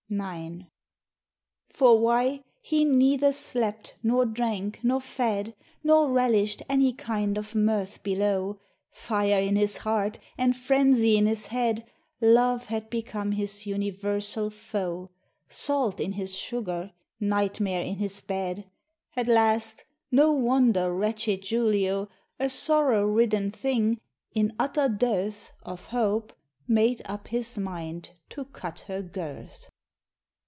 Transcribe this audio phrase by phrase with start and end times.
[0.13, 0.65] IX.
[1.69, 8.03] For why, he neither slept, nor drank, nor fed, Nor relished any kind of mirth
[8.03, 8.59] below;
[8.91, 15.11] Fire in his heart, and frenzy in his head, Love had become his universal foe,
[15.47, 16.91] Salt in his sugar
[17.21, 18.69] nightmare in his bed,
[19.15, 24.01] At last, no wonder wretched Julio, A sorrow ridden thing,
[24.35, 26.33] in utter dearth Of hope,
[26.67, 29.69] made up his mind to cut her girth!